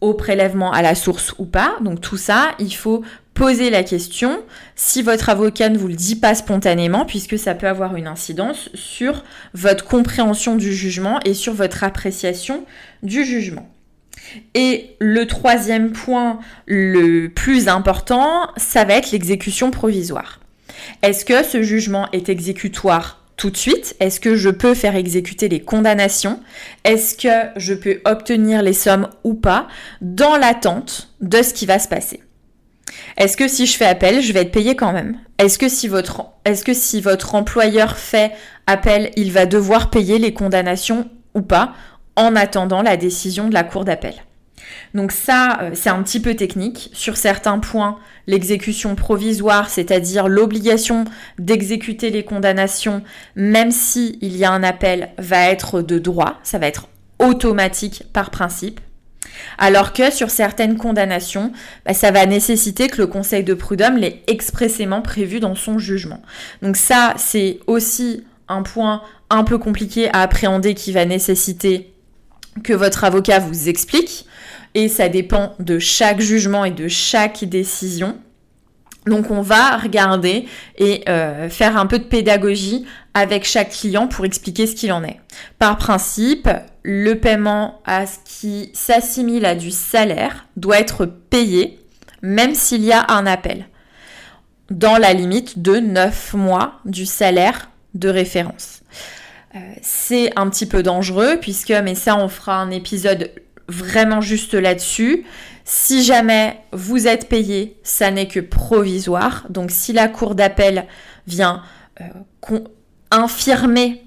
au 0.00 0.14
prélèvement 0.14 0.72
à 0.72 0.82
la 0.82 0.96
source 0.96 1.32
ou 1.38 1.44
pas? 1.44 1.76
Donc 1.80 2.00
tout 2.00 2.16
ça, 2.16 2.50
il 2.58 2.74
faut 2.74 3.04
poser 3.34 3.70
la 3.70 3.82
question 3.82 4.42
si 4.76 5.02
votre 5.02 5.28
avocat 5.28 5.68
ne 5.68 5.78
vous 5.78 5.88
le 5.88 5.94
dit 5.94 6.16
pas 6.16 6.34
spontanément, 6.34 7.04
puisque 7.04 7.38
ça 7.38 7.54
peut 7.54 7.68
avoir 7.68 7.96
une 7.96 8.06
incidence 8.06 8.70
sur 8.74 9.24
votre 9.54 9.84
compréhension 9.84 10.56
du 10.56 10.72
jugement 10.72 11.20
et 11.24 11.34
sur 11.34 11.54
votre 11.54 11.84
appréciation 11.84 12.64
du 13.02 13.24
jugement. 13.24 13.68
Et 14.54 14.96
le 14.98 15.26
troisième 15.26 15.92
point 15.92 16.38
le 16.66 17.28
plus 17.28 17.68
important, 17.68 18.48
ça 18.56 18.84
va 18.84 18.94
être 18.94 19.10
l'exécution 19.12 19.70
provisoire. 19.70 20.40
Est-ce 21.02 21.24
que 21.24 21.42
ce 21.42 21.62
jugement 21.62 22.08
est 22.12 22.28
exécutoire 22.28 23.24
tout 23.36 23.50
de 23.50 23.56
suite? 23.56 23.96
Est-ce 24.00 24.20
que 24.20 24.36
je 24.36 24.50
peux 24.50 24.74
faire 24.74 24.96
exécuter 24.96 25.48
les 25.48 25.60
condamnations? 25.60 26.40
Est-ce 26.84 27.16
que 27.16 27.50
je 27.58 27.74
peux 27.74 28.00
obtenir 28.04 28.62
les 28.62 28.72
sommes 28.72 29.08
ou 29.24 29.34
pas 29.34 29.68
dans 30.00 30.36
l'attente 30.36 31.10
de 31.20 31.42
ce 31.42 31.52
qui 31.54 31.66
va 31.66 31.78
se 31.78 31.88
passer? 31.88 32.20
Est-ce 33.16 33.36
que 33.36 33.48
si 33.48 33.66
je 33.66 33.76
fais 33.76 33.86
appel, 33.86 34.20
je 34.22 34.32
vais 34.32 34.42
être 34.42 34.52
payé 34.52 34.76
quand 34.76 34.92
même? 34.92 35.18
Est-ce 35.38 35.58
que, 35.58 35.68
si 35.68 35.88
votre, 37.00 37.34
employeur 37.34 37.96
fait 37.96 38.32
appel, 38.66 39.10
il 39.16 39.32
va 39.32 39.46
devoir 39.46 39.90
payer 39.90 40.18
les 40.18 40.32
condamnations 40.32 41.10
ou 41.34 41.42
pas 41.42 41.74
en 42.16 42.36
attendant 42.36 42.82
la 42.82 42.96
décision 42.96 43.48
de 43.48 43.54
la 43.54 43.64
cour 43.64 43.84
d'appel? 43.84 44.14
Donc 44.94 45.12
ça, 45.12 45.58
euh, 45.62 45.70
c'est 45.74 45.90
un 45.90 46.02
petit 46.02 46.20
peu 46.20 46.34
technique. 46.34 46.90
Sur 46.92 47.16
certains 47.16 47.58
points, 47.58 47.98
l'exécution 48.26 48.94
provisoire, 48.94 49.68
c'est-à-dire 49.68 50.28
l'obligation 50.28 51.04
d'exécuter 51.38 52.10
les 52.10 52.24
condamnations, 52.24 53.02
même 53.34 53.70
s'il 53.70 54.36
y 54.36 54.44
a 54.44 54.52
un 54.52 54.62
appel, 54.62 55.10
va 55.18 55.48
être 55.48 55.82
de 55.82 55.98
droit. 55.98 56.38
Ça 56.42 56.58
va 56.58 56.66
être 56.66 56.88
automatique 57.18 58.04
par 58.12 58.30
principe. 58.30 58.80
Alors 59.58 59.92
que 59.92 60.10
sur 60.10 60.30
certaines 60.30 60.76
condamnations, 60.76 61.52
bah, 61.86 61.94
ça 61.94 62.10
va 62.10 62.26
nécessiter 62.26 62.88
que 62.88 62.98
le 62.98 63.06
Conseil 63.06 63.44
de 63.44 63.54
prud'homme 63.54 63.96
l'ait 63.96 64.22
expressément 64.26 65.02
prévu 65.02 65.40
dans 65.40 65.54
son 65.54 65.78
jugement. 65.78 66.22
Donc 66.62 66.76
ça, 66.76 67.14
c'est 67.16 67.60
aussi 67.66 68.24
un 68.48 68.62
point 68.62 69.02
un 69.30 69.44
peu 69.44 69.58
compliqué 69.58 70.10
à 70.12 70.20
appréhender 70.20 70.74
qui 70.74 70.92
va 70.92 71.04
nécessiter 71.04 71.92
que 72.62 72.72
votre 72.72 73.04
avocat 73.04 73.38
vous 73.38 73.68
explique. 73.68 74.26
Et 74.74 74.88
ça 74.88 75.08
dépend 75.08 75.54
de 75.58 75.78
chaque 75.78 76.20
jugement 76.20 76.64
et 76.64 76.70
de 76.70 76.88
chaque 76.88 77.44
décision. 77.44 78.16
Donc 79.06 79.30
on 79.30 79.42
va 79.42 79.76
regarder 79.76 80.46
et 80.78 81.02
euh, 81.08 81.48
faire 81.48 81.76
un 81.76 81.86
peu 81.86 81.98
de 81.98 82.04
pédagogie 82.04 82.86
avec 83.14 83.44
chaque 83.44 83.70
client 83.70 84.06
pour 84.06 84.24
expliquer 84.24 84.66
ce 84.66 84.74
qu'il 84.74 84.92
en 84.92 85.02
est. 85.02 85.18
Par 85.58 85.76
principe, 85.76 86.48
le 86.82 87.14
paiement 87.14 87.80
à 87.84 88.06
ce 88.06 88.18
qui 88.24 88.70
s'assimile 88.74 89.46
à 89.46 89.54
du 89.54 89.70
salaire 89.70 90.46
doit 90.56 90.80
être 90.80 91.06
payé 91.06 91.82
même 92.22 92.54
s'il 92.54 92.84
y 92.84 92.92
a 92.92 93.04
un 93.08 93.26
appel, 93.26 93.66
dans 94.70 94.96
la 94.96 95.12
limite 95.12 95.60
de 95.60 95.76
9 95.76 96.34
mois 96.34 96.80
du 96.84 97.04
salaire 97.04 97.68
de 97.94 98.08
référence. 98.08 98.80
Euh, 99.54 99.58
c'est 99.82 100.32
un 100.36 100.48
petit 100.48 100.66
peu 100.66 100.82
dangereux 100.82 101.36
puisque, 101.40 101.72
mais 101.72 101.94
ça 101.94 102.16
on 102.16 102.28
fera 102.28 102.56
un 102.56 102.70
épisode 102.70 103.32
vraiment 103.68 104.20
juste 104.20 104.54
là-dessus. 104.54 105.26
Si 105.64 106.02
jamais 106.02 106.58
vous 106.72 107.06
êtes 107.06 107.28
payé, 107.28 107.76
ça 107.82 108.10
n'est 108.10 108.28
que 108.28 108.40
provisoire. 108.40 109.44
Donc 109.50 109.70
si 109.70 109.92
la 109.92 110.08
cour 110.08 110.34
d'appel 110.34 110.86
vient 111.26 111.62
euh, 112.00 112.58
infirmer, 113.10 114.02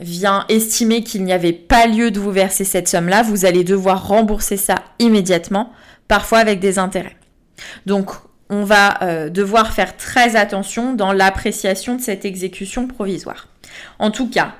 vient 0.00 0.44
estimer 0.48 1.02
qu'il 1.02 1.24
n'y 1.24 1.32
avait 1.32 1.52
pas 1.52 1.86
lieu 1.86 2.10
de 2.10 2.20
vous 2.20 2.30
verser 2.30 2.64
cette 2.64 2.88
somme-là, 2.88 3.22
vous 3.22 3.44
allez 3.44 3.64
devoir 3.64 4.06
rembourser 4.06 4.56
ça 4.56 4.76
immédiatement, 4.98 5.72
parfois 6.06 6.38
avec 6.38 6.60
des 6.60 6.78
intérêts. 6.78 7.16
Donc 7.86 8.10
on 8.50 8.64
va 8.64 9.02
euh, 9.02 9.28
devoir 9.28 9.72
faire 9.72 9.96
très 9.96 10.36
attention 10.36 10.94
dans 10.94 11.12
l'appréciation 11.12 11.96
de 11.96 12.00
cette 12.00 12.24
exécution 12.24 12.86
provisoire. 12.86 13.48
En 13.98 14.10
tout 14.10 14.30
cas, 14.30 14.54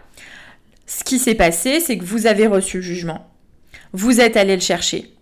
ce 0.87 1.05
qui 1.05 1.19
s'est 1.19 1.35
passé, 1.35 1.81
c'est 1.81 1.99
que 1.99 2.05
vous 2.05 2.27
avez 2.27 2.47
reçu 2.47 2.79
le 2.79 2.83
jugement, 2.83 3.31
vous 3.93 4.21
êtes 4.21 4.37
allé 4.37 4.57
le 4.57 4.63
chercher, 4.63 5.13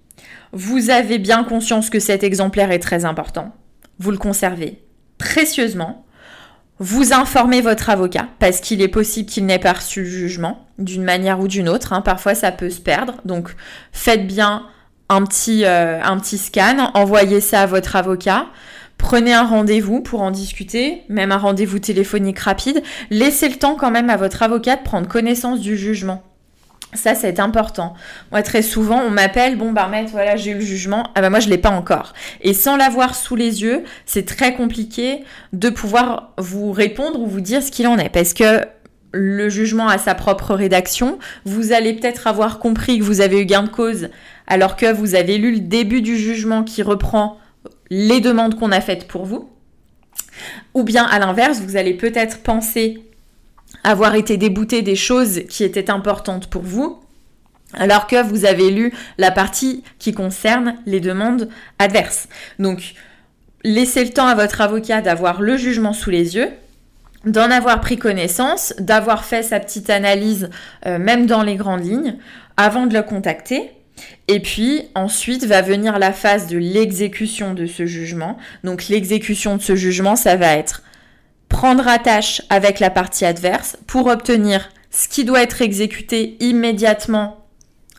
vous 0.52 0.90
avez 0.90 1.18
bien 1.18 1.44
conscience 1.44 1.90
que 1.90 2.00
cet 2.00 2.24
exemplaire 2.24 2.70
est 2.70 2.78
très 2.78 3.04
important. 3.04 3.54
Vous 3.98 4.10
le 4.10 4.18
conservez 4.18 4.82
précieusement. 5.18 6.05
Vous 6.78 7.14
informez 7.14 7.62
votre 7.62 7.88
avocat 7.88 8.28
parce 8.38 8.60
qu'il 8.60 8.82
est 8.82 8.88
possible 8.88 9.28
qu'il 9.28 9.46
n'ait 9.46 9.58
pas 9.58 9.72
reçu 9.72 10.02
le 10.02 10.10
jugement 10.10 10.66
d'une 10.78 11.04
manière 11.04 11.40
ou 11.40 11.48
d'une 11.48 11.68
autre. 11.68 11.94
Hein. 11.94 12.02
Parfois, 12.02 12.34
ça 12.34 12.52
peut 12.52 12.68
se 12.68 12.80
perdre. 12.80 13.14
Donc, 13.24 13.54
faites 13.92 14.26
bien 14.26 14.66
un 15.08 15.22
petit, 15.24 15.64
euh, 15.64 16.02
un 16.02 16.18
petit 16.18 16.36
scan, 16.36 16.90
envoyez 16.94 17.40
ça 17.40 17.62
à 17.62 17.66
votre 17.66 17.96
avocat. 17.96 18.46
Prenez 18.98 19.32
un 19.32 19.46
rendez-vous 19.46 20.00
pour 20.00 20.22
en 20.22 20.30
discuter, 20.30 21.02
même 21.08 21.32
un 21.32 21.38
rendez-vous 21.38 21.78
téléphonique 21.78 22.38
rapide. 22.38 22.82
Laissez 23.10 23.48
le 23.48 23.56
temps 23.56 23.76
quand 23.76 23.90
même 23.90 24.10
à 24.10 24.16
votre 24.16 24.42
avocat 24.42 24.76
de 24.76 24.82
prendre 24.82 25.08
connaissance 25.08 25.60
du 25.60 25.76
jugement. 25.76 26.22
Ça, 26.96 27.14
c'est 27.14 27.38
important. 27.40 27.94
Moi, 28.32 28.42
très 28.42 28.62
souvent, 28.62 29.00
on 29.00 29.10
m'appelle, 29.10 29.56
bon, 29.56 29.72
bah, 29.72 29.88
voilà, 30.10 30.36
j'ai 30.36 30.50
eu 30.50 30.54
le 30.54 30.60
jugement. 30.60 31.10
Ah 31.14 31.20
bah, 31.20 31.30
moi, 31.30 31.40
je 31.40 31.48
l'ai 31.48 31.58
pas 31.58 31.70
encore. 31.70 32.12
Et 32.40 32.54
sans 32.54 32.76
l'avoir 32.76 33.14
sous 33.14 33.36
les 33.36 33.62
yeux, 33.62 33.84
c'est 34.06 34.26
très 34.26 34.54
compliqué 34.54 35.24
de 35.52 35.70
pouvoir 35.70 36.32
vous 36.38 36.72
répondre 36.72 37.20
ou 37.20 37.26
vous 37.26 37.40
dire 37.40 37.62
ce 37.62 37.70
qu'il 37.70 37.86
en 37.86 37.98
est. 37.98 38.08
Parce 38.08 38.34
que 38.34 38.62
le 39.12 39.48
jugement 39.48 39.88
a 39.88 39.98
sa 39.98 40.14
propre 40.14 40.54
rédaction. 40.54 41.18
Vous 41.44 41.72
allez 41.72 41.94
peut-être 41.94 42.26
avoir 42.26 42.58
compris 42.58 42.98
que 42.98 43.04
vous 43.04 43.20
avez 43.20 43.40
eu 43.40 43.46
gain 43.46 43.62
de 43.62 43.68
cause 43.68 44.08
alors 44.46 44.76
que 44.76 44.92
vous 44.92 45.14
avez 45.14 45.38
lu 45.38 45.52
le 45.52 45.60
début 45.60 46.02
du 46.02 46.16
jugement 46.16 46.62
qui 46.62 46.82
reprend 46.82 47.38
les 47.90 48.20
demandes 48.20 48.58
qu'on 48.58 48.72
a 48.72 48.80
faites 48.80 49.06
pour 49.08 49.24
vous. 49.24 49.50
Ou 50.74 50.82
bien 50.82 51.04
à 51.04 51.18
l'inverse, 51.18 51.60
vous 51.60 51.76
allez 51.76 51.94
peut-être 51.94 52.42
penser 52.42 53.02
avoir 53.86 54.16
été 54.16 54.36
débouté 54.36 54.82
des 54.82 54.96
choses 54.96 55.42
qui 55.48 55.62
étaient 55.62 55.90
importantes 55.90 56.48
pour 56.48 56.62
vous, 56.62 57.00
alors 57.72 58.08
que 58.08 58.20
vous 58.20 58.44
avez 58.44 58.70
lu 58.70 58.92
la 59.16 59.30
partie 59.30 59.84
qui 60.00 60.12
concerne 60.12 60.74
les 60.86 60.98
demandes 60.98 61.48
adverses. 61.78 62.28
Donc, 62.58 62.94
laissez 63.62 64.04
le 64.04 64.10
temps 64.10 64.26
à 64.26 64.34
votre 64.34 64.60
avocat 64.60 65.02
d'avoir 65.02 65.40
le 65.40 65.56
jugement 65.56 65.92
sous 65.92 66.10
les 66.10 66.34
yeux, 66.34 66.48
d'en 67.24 67.48
avoir 67.48 67.80
pris 67.80 67.96
connaissance, 67.96 68.74
d'avoir 68.80 69.24
fait 69.24 69.44
sa 69.44 69.60
petite 69.60 69.88
analyse, 69.88 70.50
euh, 70.86 70.98
même 70.98 71.26
dans 71.26 71.44
les 71.44 71.54
grandes 71.54 71.84
lignes, 71.84 72.16
avant 72.56 72.86
de 72.86 72.94
le 72.94 73.02
contacter. 73.02 73.70
Et 74.26 74.40
puis 74.40 74.82
ensuite 74.96 75.44
va 75.44 75.62
venir 75.62 76.00
la 76.00 76.12
phase 76.12 76.48
de 76.48 76.58
l'exécution 76.58 77.54
de 77.54 77.66
ce 77.66 77.86
jugement. 77.86 78.36
Donc 78.64 78.88
l'exécution 78.88 79.56
de 79.56 79.62
ce 79.62 79.76
jugement, 79.76 80.16
ça 80.16 80.34
va 80.34 80.54
être 80.56 80.82
prendre 81.56 81.88
attache 81.88 82.42
avec 82.50 82.80
la 82.80 82.90
partie 82.90 83.24
adverse 83.24 83.78
pour 83.86 84.08
obtenir 84.08 84.68
ce 84.90 85.08
qui 85.08 85.24
doit 85.24 85.40
être 85.40 85.62
exécuté 85.62 86.36
immédiatement 86.40 87.46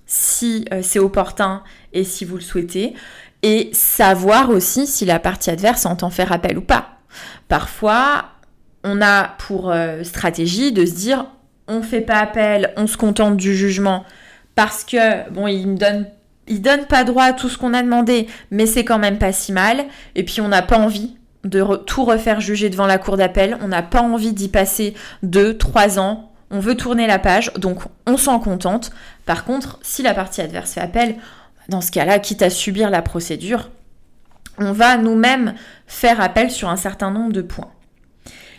si 0.05 0.65
euh, 0.71 0.81
c'est 0.83 0.99
opportun 0.99 1.63
et 1.91 2.03
si 2.03 2.23
vous 2.23 2.35
le 2.35 2.43
souhaitez, 2.43 2.93
et 3.41 3.71
savoir 3.73 4.51
aussi 4.51 4.85
si 4.85 5.05
la 5.05 5.17
partie 5.17 5.49
adverse 5.49 5.87
entend 5.87 6.11
faire 6.11 6.31
appel 6.31 6.59
ou 6.59 6.61
pas. 6.61 6.99
Parfois, 7.47 8.25
on 8.83 9.01
a 9.01 9.23
pour 9.39 9.71
euh, 9.71 10.03
stratégie 10.03 10.71
de 10.71 10.85
se 10.85 10.93
dire 10.93 11.25
on 11.67 11.81
fait 11.81 12.01
pas 12.01 12.19
appel, 12.19 12.71
on 12.77 12.85
se 12.85 12.95
contente 12.95 13.37
du 13.37 13.55
jugement 13.55 14.05
parce 14.53 14.83
que 14.83 15.27
bon, 15.31 15.47
il 15.47 15.67
me 15.67 15.77
donne 15.77 16.05
il 16.45 16.61
donne 16.61 16.85
pas 16.85 17.03
droit 17.03 17.23
à 17.23 17.33
tout 17.33 17.49
ce 17.49 17.57
qu'on 17.57 17.73
a 17.73 17.81
demandé, 17.81 18.27
mais 18.51 18.67
c'est 18.67 18.85
quand 18.85 18.99
même 18.99 19.17
pas 19.17 19.31
si 19.31 19.51
mal 19.51 19.85
et 20.13 20.23
puis 20.23 20.41
on 20.41 20.47
n'a 20.47 20.61
pas 20.61 20.77
envie 20.77 21.17
de 21.43 21.63
tout 21.85 22.03
refaire 22.03 22.41
juger 22.41 22.69
devant 22.69 22.85
la 22.85 22.97
cour 22.97 23.17
d'appel. 23.17 23.57
On 23.61 23.67
n'a 23.67 23.83
pas 23.83 24.01
envie 24.01 24.33
d'y 24.33 24.49
passer 24.49 24.93
deux, 25.23 25.57
trois 25.57 25.99
ans. 25.99 26.31
On 26.49 26.59
veut 26.59 26.75
tourner 26.75 27.07
la 27.07 27.19
page, 27.19 27.51
donc 27.57 27.81
on 28.05 28.17
s'en 28.17 28.39
contente. 28.39 28.91
Par 29.25 29.43
contre, 29.43 29.79
si 29.81 30.01
la 30.01 30.13
partie 30.13 30.41
adverse 30.41 30.73
fait 30.73 30.81
appel, 30.81 31.17
dans 31.67 31.81
ce 31.81 31.91
cas-là, 31.91 32.19
quitte 32.19 32.41
à 32.41 32.49
subir 32.49 32.89
la 32.89 33.01
procédure, 33.01 33.69
on 34.57 34.71
va 34.71 34.97
nous-mêmes 34.97 35.53
faire 35.85 36.21
appel 36.21 36.49
sur 36.49 36.69
un 36.69 36.77
certain 36.77 37.11
nombre 37.11 37.33
de 37.33 37.41
points. 37.41 37.71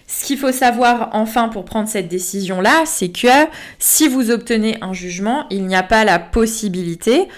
Ce 0.07 0.25
qu'il 0.25 0.39
faut 0.39 0.53
savoir 0.53 1.11
enfin 1.13 1.49
pour 1.51 1.67
prendre 1.67 1.89
cette 1.89 2.09
décision-là, 2.09 2.85
c'est 2.87 3.11
que 3.11 3.47
si 3.79 4.09
vous 4.09 4.31
obtenez 4.31 4.79
un 4.81 4.95
jugement, 4.95 5.47
il 5.51 5.67
n'y 5.67 5.77
a 5.77 5.83
pas 5.83 6.05
la 6.05 6.19
possibilité 6.19 7.29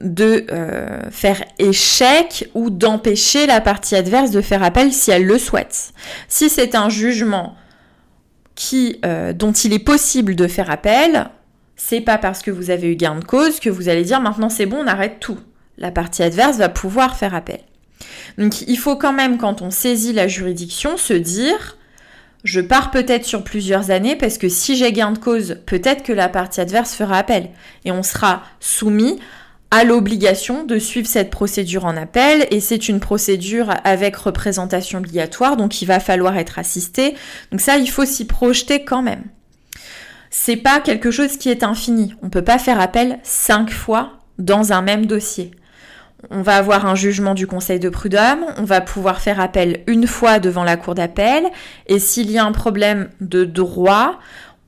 de 0.00 0.46
euh, 0.50 1.10
faire 1.10 1.42
échec 1.58 2.48
ou 2.54 2.70
d'empêcher 2.70 3.46
la 3.46 3.60
partie 3.60 3.96
adverse 3.96 4.30
de 4.30 4.40
faire 4.40 4.62
appel 4.62 4.92
si 4.92 5.10
elle 5.10 5.24
le 5.24 5.38
souhaite. 5.38 5.92
Si 6.28 6.48
c'est 6.48 6.74
un 6.74 6.88
jugement 6.88 7.56
qui, 8.54 9.00
euh, 9.04 9.32
dont 9.32 9.52
il 9.52 9.72
est 9.72 9.78
possible 9.78 10.34
de 10.34 10.46
faire 10.46 10.70
appel, 10.70 11.28
c'est 11.76 12.00
pas 12.00 12.18
parce 12.18 12.42
que 12.42 12.50
vous 12.50 12.70
avez 12.70 12.92
eu 12.92 12.96
gain 12.96 13.16
de 13.16 13.24
cause 13.24 13.60
que 13.60 13.70
vous 13.70 13.88
allez 13.88 14.04
dire 14.04 14.20
maintenant 14.20 14.48
c'est 14.48 14.66
bon, 14.66 14.78
on 14.82 14.86
arrête 14.86 15.20
tout. 15.20 15.38
La 15.78 15.90
partie 15.90 16.22
adverse 16.22 16.56
va 16.56 16.68
pouvoir 16.68 17.16
faire 17.16 17.34
appel. 17.34 17.60
Donc 18.38 18.62
il 18.62 18.76
faut 18.76 18.96
quand 18.96 19.12
même, 19.12 19.38
quand 19.38 19.62
on 19.62 19.70
saisit 19.70 20.12
la 20.12 20.28
juridiction, 20.28 20.96
se 20.96 21.12
dire 21.12 21.76
je 22.44 22.60
pars 22.60 22.90
peut-être 22.90 23.24
sur 23.24 23.42
plusieurs 23.42 23.90
années 23.90 24.14
parce 24.14 24.38
que 24.38 24.48
si 24.48 24.76
j'ai 24.76 24.92
gain 24.92 25.10
de 25.10 25.18
cause, 25.18 25.58
peut-être 25.66 26.02
que 26.02 26.12
la 26.12 26.28
partie 26.28 26.60
adverse 26.60 26.94
fera 26.94 27.18
appel 27.18 27.50
et 27.84 27.90
on 27.90 28.02
sera 28.02 28.42
soumis 28.60 29.18
a 29.70 29.84
l'obligation 29.84 30.64
de 30.64 30.78
suivre 30.78 31.08
cette 31.08 31.30
procédure 31.30 31.84
en 31.84 31.96
appel 31.96 32.46
et 32.50 32.60
c'est 32.60 32.88
une 32.88 33.00
procédure 33.00 33.74
avec 33.84 34.16
représentation 34.16 35.00
obligatoire 35.00 35.56
donc 35.56 35.82
il 35.82 35.86
va 35.86 36.00
falloir 36.00 36.36
être 36.36 36.58
assisté. 36.58 37.14
Donc 37.50 37.60
ça 37.60 37.76
il 37.76 37.90
faut 37.90 38.04
s'y 38.04 38.26
projeter 38.26 38.84
quand 38.84 39.02
même. 39.02 39.24
C'est 40.30 40.56
pas 40.56 40.80
quelque 40.80 41.10
chose 41.10 41.36
qui 41.36 41.48
est 41.48 41.62
infini. 41.62 42.14
On 42.22 42.30
peut 42.30 42.44
pas 42.44 42.58
faire 42.58 42.80
appel 42.80 43.18
cinq 43.22 43.70
fois 43.70 44.12
dans 44.38 44.72
un 44.72 44.82
même 44.82 45.06
dossier. 45.06 45.52
On 46.30 46.42
va 46.42 46.56
avoir 46.56 46.86
un 46.86 46.94
jugement 46.94 47.34
du 47.34 47.46
Conseil 47.46 47.78
de 47.78 47.88
prud'homme, 47.88 48.44
on 48.56 48.64
va 48.64 48.80
pouvoir 48.80 49.20
faire 49.20 49.38
appel 49.38 49.82
une 49.86 50.06
fois 50.06 50.38
devant 50.38 50.64
la 50.64 50.76
Cour 50.76 50.94
d'appel, 50.94 51.44
et 51.86 51.98
s'il 51.98 52.30
y 52.30 52.38
a 52.38 52.44
un 52.44 52.52
problème 52.52 53.10
de 53.20 53.44
droit, 53.44 54.18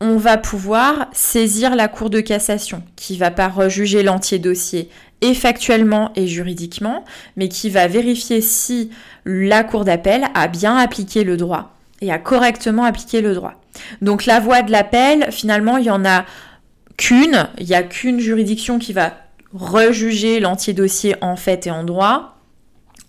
on 0.00 0.17
va 0.17 0.37
pouvoir 0.37 1.09
saisir 1.12 1.75
la 1.75 1.88
Cour 1.88 2.11
de 2.11 2.21
cassation, 2.21 2.83
qui 2.97 3.17
va 3.17 3.31
pas 3.31 3.49
rejuger 3.49 4.02
l'entier 4.02 4.38
dossier 4.38 4.90
et 5.21 5.35
factuellement 5.35 6.12
et 6.14 6.28
juridiquement, 6.28 7.05
mais 7.37 7.49
qui 7.49 7.71
va 7.71 7.88
vérifier 7.88 8.40
si 8.40 8.90
la 9.25 9.64
Cour 9.64 9.85
d'appel 9.85 10.26
a 10.35 10.47
bien 10.49 10.76
appliqué 10.76 11.25
le 11.25 11.37
droit 11.37 11.75
et 12.00 12.12
a 12.12 12.19
correctement 12.19 12.85
appliqué 12.85 13.21
le 13.21 13.35
droit. 13.35 13.55
Donc 14.02 14.26
la 14.26 14.38
voie 14.38 14.62
de 14.62 14.71
l'appel, 14.71 15.28
finalement, 15.33 15.76
il 15.76 15.87
y 15.87 15.90
en 15.90 16.05
a 16.05 16.25
qu'une, 16.97 17.49
il 17.59 17.67
n'y 17.67 17.75
a 17.75 17.83
qu'une 17.83 18.21
juridiction 18.21 18.78
qui 18.78 18.93
va 18.93 19.14
rejuger 19.52 20.40
l'entier 20.40 20.75
dossier 20.75 21.17
en 21.21 21.37
fait 21.37 21.67
et 21.67 21.71
en 21.71 21.83
droit, 21.85 22.38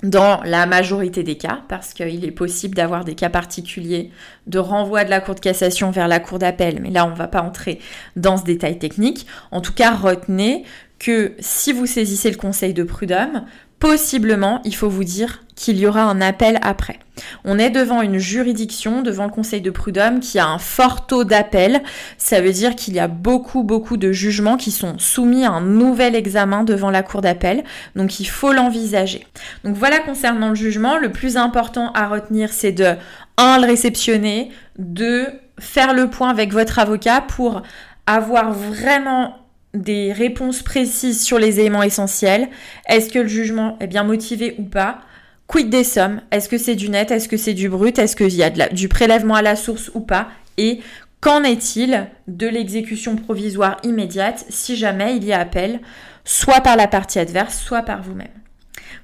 dans 0.02 0.42
la 0.44 0.66
majorité 0.66 1.24
des 1.24 1.36
cas, 1.36 1.62
parce 1.68 1.94
qu'il 1.94 2.24
est 2.24 2.32
possible 2.32 2.76
d'avoir 2.76 3.04
des 3.04 3.16
cas 3.16 3.30
particuliers 3.30 4.12
de 4.48 4.58
renvoi 4.58 5.04
de 5.04 5.10
la 5.10 5.20
Cour 5.20 5.36
de 5.36 5.42
cassation 5.42 5.92
vers 5.92 6.08
la 6.08 6.20
Cour 6.20 6.40
d'appel, 6.40 6.80
mais 6.82 6.90
là 6.90 7.06
on 7.06 7.12
ne 7.12 7.16
va 7.16 7.28
pas 7.28 7.42
entrer 7.42 7.80
dans 8.16 8.38
ce 8.38 8.44
détail 8.44 8.80
technique. 8.80 9.28
En 9.52 9.60
tout 9.62 9.74
cas, 9.74 9.94
retenez 9.94 10.64
que 11.00 11.34
si 11.40 11.72
vous 11.72 11.86
saisissez 11.86 12.30
le 12.30 12.38
conseil 12.38 12.74
de 12.74 12.84
prud'homme, 12.84 13.46
possiblement, 13.80 14.62
il 14.66 14.76
faut 14.76 14.90
vous 14.90 15.06
dire 15.06 15.42
qu'il 15.56 15.80
y 15.80 15.88
aura 15.88 16.04
un 16.04 16.22
appel 16.22 16.60
après. 16.62 17.00
On 17.44 17.60
est 17.60 17.70
devant 17.70 18.02
une 18.02 18.18
juridiction, 18.18 19.02
devant 19.02 19.26
le 19.26 19.32
Conseil 19.32 19.62
de 19.62 19.72
prud'homme 19.72 20.20
qui 20.20 20.40
a 20.40 20.48
un 20.48 20.58
fort 20.58 21.06
taux 21.06 21.26
d'appel. 21.26 21.82
Ça 22.18 22.40
veut 22.40 22.52
dire 22.52 22.76
qu'il 22.76 22.94
y 22.94 23.00
a 23.00 23.08
beaucoup, 23.08 23.64
beaucoup 23.64 23.98
de 23.98 24.12
jugements 24.12 24.56
qui 24.56 24.72
sont 24.72 24.98
soumis 25.00 25.44
à 25.46 25.52
un 25.52 25.62
nouvel 25.62 26.16
examen 26.16 26.64
devant 26.64 26.92
la 26.92 27.04
Cour 27.04 27.22
d'appel. 27.22 27.64
Donc 27.96 28.20
il 28.22 28.26
faut 28.26 28.54
l'envisager. 28.54 29.28
Donc 29.66 29.76
voilà 29.76 30.00
concernant 30.00 30.50
le 30.50 30.56
jugement, 30.56 30.98
le 30.98 31.12
plus 31.12 31.36
important 31.36 31.92
à 31.94 32.08
retenir, 32.08 32.54
c'est 32.54 32.72
de 32.72 32.96
1. 33.38 33.60
le 33.60 33.66
réceptionner, 33.66 34.52
2. 34.78 35.28
faire 35.60 35.94
le 35.94 36.10
point 36.10 36.30
avec 36.30 36.54
votre 36.54 36.80
avocat 36.80 37.22
pour 37.22 37.64
avoir 38.08 38.54
vraiment 38.54 39.36
des 39.74 40.12
réponses 40.14 40.64
précises 40.64 41.24
sur 41.24 41.40
les 41.40 41.60
éléments 41.60 41.84
essentiels. 41.84 42.50
Est-ce 42.88 43.12
que 43.12 43.20
le 43.20 43.28
jugement 43.28 43.78
est 43.80 43.88
bien 43.88 44.04
motivé 44.04 44.56
ou 44.58 44.64
pas? 44.64 45.02
Quid 45.48 45.70
des 45.70 45.84
sommes? 45.84 46.22
Est-ce 46.32 46.50
que 46.50 46.58
c'est 46.58 46.76
du 46.76 46.90
net? 46.90 47.12
Est-ce 47.12 47.28
que 47.28 47.38
c'est 47.38 47.54
du 47.54 47.70
brut? 47.70 47.98
Est-ce 48.00 48.16
qu'il 48.16 48.36
y 48.36 48.44
a 48.44 48.50
du 48.50 48.88
prélèvement 48.88 49.36
à 49.36 49.42
la 49.42 49.56
source 49.56 49.92
ou 49.94 50.00
pas? 50.00 50.30
Et 50.58 50.82
qu'en 51.22 51.44
est-il 51.44 52.08
de 52.28 52.48
l'exécution 52.48 53.16
provisoire 53.16 53.78
immédiate 53.84 54.46
si 54.50 54.76
jamais 54.76 55.16
il 55.18 55.24
y 55.24 55.34
a 55.34 55.40
appel, 55.40 55.80
soit 56.24 56.62
par 56.62 56.76
la 56.76 56.88
partie 56.88 57.20
adverse, 57.20 57.60
soit 57.60 57.84
par 57.84 58.02
vous-même? 58.02 58.28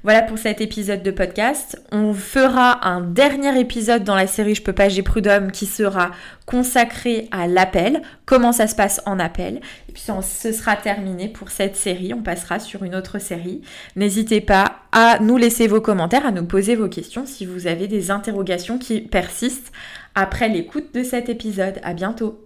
Voilà 0.04 0.22
pour 0.22 0.38
cet 0.38 0.62
épisode 0.62 1.04
de 1.04 1.12
podcast. 1.12 1.82
On 1.92 2.13
fera 2.13 2.88
un 2.88 3.01
dernier 3.01 3.60
épisode 3.60 4.04
dans 4.04 4.15
la 4.15 4.27
série 4.27 4.56
Je 4.56 4.62
peux 4.62 4.74
pas, 4.74 4.89
j'ai 4.89 5.01
prud'homme 5.01 5.51
qui 5.51 5.65
sera 5.65 6.12
consacré 6.46 7.27
à 7.32 7.48
l'appel, 7.48 8.01
comment 8.25 8.51
ça 8.51 8.68
se 8.68 8.75
passe 8.75 9.01
en 9.06 9.20
appel. 9.20 9.62
Et 9.89 9.92
puis 9.92 10.04
ce 10.22 10.51
sera 10.51 10.75
terminé 10.75 11.27
pour 11.27 11.50
cette 11.50 11.75
série. 11.75 12.13
On 12.13 12.22
passera 12.22 12.60
sur 12.60 12.84
une 12.84 12.96
autre 12.96 13.20
série. 13.20 13.62
N'hésitez 13.96 14.42
pas 14.42 14.77
à 14.92 15.20
nous 15.20 15.38
laisser 15.38 15.68
vos 15.68 15.82
commentaires, 15.82 16.25
à 16.25 16.32
nous 16.32 16.46
poser 16.46 16.75
vos 16.75 16.89
questions 16.89 17.25
si 17.25 17.46
vous 17.46 17.68
avez 17.68 17.88
des 17.88 18.12
interrogations 18.12 18.77
qui 18.77 19.01
persistent 19.01 19.72
après 20.13 20.50
l'écoute 20.50 20.94
de 20.94 21.04
cet 21.04 21.30
épisode. 21.30 21.80
À 21.84 21.94
bientôt. 21.94 22.46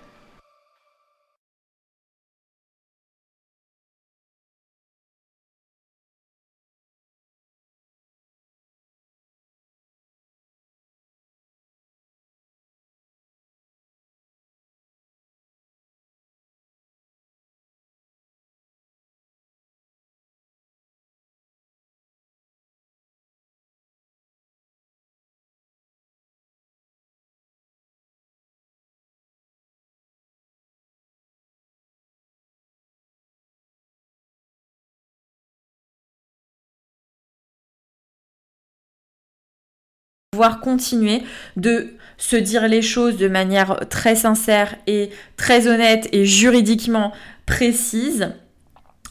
Pouvoir 40.33 40.61
continuer 40.61 41.23
de 41.57 41.89
se 42.17 42.37
dire 42.37 42.69
les 42.69 42.81
choses 42.81 43.17
de 43.17 43.27
manière 43.27 43.81
très 43.89 44.15
sincère 44.15 44.75
et 44.87 45.09
très 45.35 45.67
honnête 45.67 46.07
et 46.13 46.23
juridiquement 46.23 47.11
précise 47.45 48.31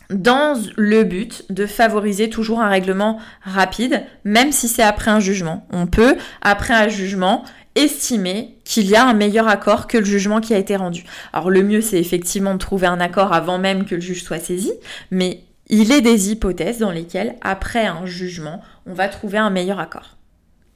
dans 0.08 0.58
le 0.78 1.04
but 1.04 1.44
de 1.50 1.66
favoriser 1.66 2.30
toujours 2.30 2.62
un 2.62 2.70
règlement 2.70 3.20
rapide, 3.42 4.02
même 4.24 4.50
si 4.50 4.66
c'est 4.66 4.82
après 4.82 5.10
un 5.10 5.20
jugement. 5.20 5.66
On 5.74 5.86
peut, 5.86 6.16
après 6.40 6.72
un 6.72 6.88
jugement, 6.88 7.44
estimer 7.74 8.56
qu'il 8.64 8.86
y 8.86 8.96
a 8.96 9.06
un 9.06 9.12
meilleur 9.12 9.46
accord 9.46 9.88
que 9.88 9.98
le 9.98 10.06
jugement 10.06 10.40
qui 10.40 10.54
a 10.54 10.58
été 10.58 10.74
rendu. 10.74 11.04
Alors 11.34 11.50
le 11.50 11.62
mieux, 11.62 11.82
c'est 11.82 12.00
effectivement 12.00 12.54
de 12.54 12.58
trouver 12.58 12.86
un 12.86 12.98
accord 12.98 13.34
avant 13.34 13.58
même 13.58 13.84
que 13.84 13.94
le 13.94 14.00
juge 14.00 14.24
soit 14.24 14.38
saisi, 14.38 14.72
mais 15.10 15.44
il 15.68 15.92
est 15.92 16.00
des 16.00 16.30
hypothèses 16.30 16.78
dans 16.78 16.90
lesquelles, 16.90 17.34
après 17.42 17.84
un 17.84 18.06
jugement, 18.06 18.62
on 18.86 18.94
va 18.94 19.08
trouver 19.08 19.36
un 19.36 19.50
meilleur 19.50 19.80
accord 19.80 20.16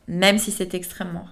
même 0.09 0.39
si 0.39 0.51
c'est 0.51 0.75
extrêmement. 0.75 1.27